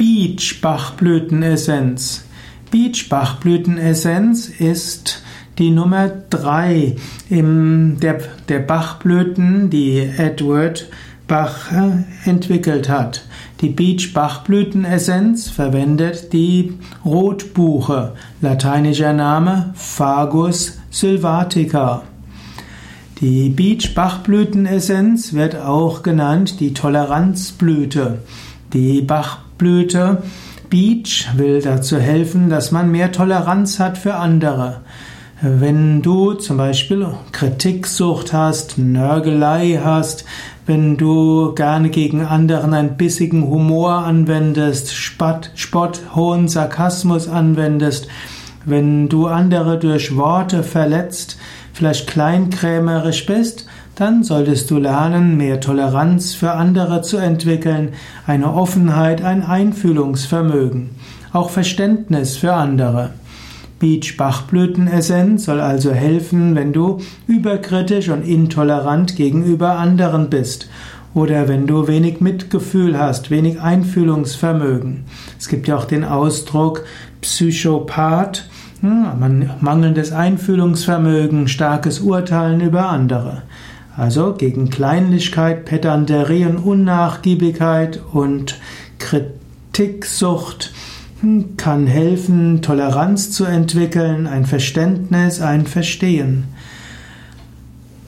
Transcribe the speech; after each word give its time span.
Beach-Bachblütenessenz. 0.00 2.24
Beach-Bachblütenessenz 2.70 4.48
ist 4.48 5.22
die 5.58 5.70
Nummer 5.70 6.08
drei 6.08 6.96
im, 7.28 7.98
der, 8.00 8.20
der 8.48 8.60
Bachblüten, 8.60 9.68
die 9.68 9.98
Edward 9.98 10.88
Bach 11.28 11.70
äh, 11.70 12.04
entwickelt 12.24 12.88
hat. 12.88 13.26
Die 13.60 13.68
Beach-Bachblütenessenz 13.68 15.50
verwendet 15.50 16.32
die 16.32 16.78
Rotbuche, 17.04 18.14
lateinischer 18.40 19.12
Name 19.12 19.74
Fagus 19.74 20.78
sylvatica. 20.90 22.04
Die 23.20 23.50
Beach-Bachblütenessenz 23.50 25.34
wird 25.34 25.56
auch 25.56 26.02
genannt 26.02 26.58
die 26.58 26.72
Toleranzblüte. 26.72 28.20
Die 28.72 29.02
Bachblüte 29.02 30.22
Beach 30.68 31.26
will 31.34 31.60
dazu 31.60 31.98
helfen, 31.98 32.50
dass 32.50 32.70
man 32.70 32.92
mehr 32.92 33.10
Toleranz 33.10 33.80
hat 33.80 33.98
für 33.98 34.14
andere. 34.14 34.82
Wenn 35.42 36.02
du 36.02 36.34
zum 36.34 36.58
Beispiel 36.58 37.08
Kritiksucht 37.32 38.32
hast, 38.32 38.78
Nörgelei 38.78 39.80
hast, 39.82 40.24
wenn 40.66 40.96
du 40.96 41.52
gerne 41.56 41.90
gegen 41.90 42.24
anderen 42.24 42.72
einen 42.72 42.96
bissigen 42.96 43.48
Humor 43.48 44.04
anwendest, 44.04 44.94
Spott, 44.94 45.50
Spott, 45.56 46.02
hohen 46.14 46.46
Sarkasmus 46.46 47.26
anwendest, 47.26 48.06
wenn 48.66 49.08
du 49.08 49.26
andere 49.26 49.80
durch 49.80 50.16
Worte 50.16 50.62
verletzt, 50.62 51.38
vielleicht 51.80 52.08
kleinkrämerisch 52.08 53.24
bist, 53.24 53.64
dann 53.94 54.22
solltest 54.22 54.70
du 54.70 54.76
lernen, 54.76 55.38
mehr 55.38 55.60
Toleranz 55.60 56.34
für 56.34 56.52
andere 56.52 57.00
zu 57.00 57.16
entwickeln, 57.16 57.94
eine 58.26 58.52
Offenheit, 58.52 59.24
ein 59.24 59.42
Einfühlungsvermögen, 59.42 60.90
auch 61.32 61.48
Verständnis 61.48 62.36
für 62.36 62.52
andere. 62.52 63.12
Beach 63.78 64.18
Bachblütenessenz 64.18 65.46
soll 65.46 65.58
also 65.58 65.92
helfen, 65.92 66.54
wenn 66.54 66.74
du 66.74 66.98
überkritisch 67.26 68.10
und 68.10 68.28
intolerant 68.28 69.16
gegenüber 69.16 69.78
anderen 69.78 70.28
bist 70.28 70.68
oder 71.14 71.48
wenn 71.48 71.66
du 71.66 71.88
wenig 71.88 72.20
Mitgefühl 72.20 72.98
hast, 72.98 73.30
wenig 73.30 73.58
Einfühlungsvermögen. 73.58 75.04
Es 75.38 75.48
gibt 75.48 75.66
ja 75.66 75.78
auch 75.78 75.86
den 75.86 76.04
Ausdruck 76.04 76.84
Psychopath, 77.22 78.50
mangelndes 78.82 80.12
Einfühlungsvermögen, 80.12 81.48
starkes 81.48 82.00
Urteilen 82.00 82.60
über 82.60 82.88
andere. 82.88 83.42
Also 83.96 84.34
gegen 84.34 84.70
Kleinlichkeit, 84.70 85.64
Pedanterie 85.64 86.46
und 86.46 86.58
Unnachgiebigkeit 86.58 88.00
und 88.12 88.58
Kritiksucht 88.98 90.72
hm, 91.20 91.56
kann 91.56 91.86
helfen, 91.86 92.62
Toleranz 92.62 93.32
zu 93.32 93.44
entwickeln, 93.44 94.26
ein 94.26 94.46
Verständnis, 94.46 95.40
ein 95.40 95.66
Verstehen. 95.66 96.44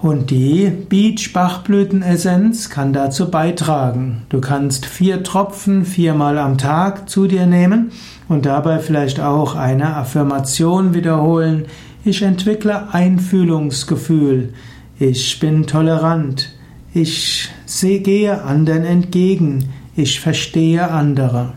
Und 0.00 0.30
die 0.30 0.70
Beach-Bachblütenessenz 0.70 2.70
kann 2.70 2.92
dazu 2.92 3.32
beitragen. 3.32 4.22
Du 4.28 4.40
kannst 4.40 4.86
vier 4.86 5.24
Tropfen 5.24 5.84
viermal 5.84 6.38
am 6.38 6.56
Tag 6.56 7.10
zu 7.10 7.26
dir 7.26 7.46
nehmen 7.46 7.90
und 8.28 8.46
dabei 8.46 8.78
vielleicht 8.78 9.18
auch 9.18 9.56
eine 9.56 9.96
Affirmation 9.96 10.94
wiederholen. 10.94 11.66
Ich 12.04 12.22
entwickle 12.22 12.94
Einfühlungsgefühl. 12.94 14.52
Ich 15.00 15.40
bin 15.40 15.66
tolerant. 15.66 16.52
Ich 16.94 17.50
gehe 17.80 18.42
anderen 18.42 18.84
entgegen. 18.84 19.68
Ich 19.96 20.20
verstehe 20.20 20.92
andere. 20.92 21.54